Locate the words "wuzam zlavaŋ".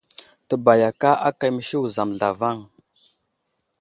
1.81-2.57